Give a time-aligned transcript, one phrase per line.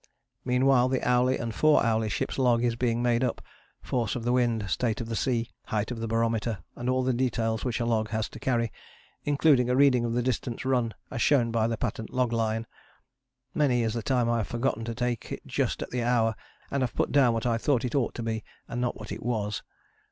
[0.43, 3.39] Meanwhile, the hourly and four hourly ship's log is being made up
[3.83, 7.13] force of the wind, state of the sea, height of the barometer, and all the
[7.13, 8.71] details which a log has to carry
[9.25, 12.65] including a reading of the distance run as shown by the patent log line
[13.53, 16.35] (many is the time I have forgotten to take it just at the hour
[16.71, 19.21] and have put down what I thought it ought to be, and not what it
[19.21, 19.61] was).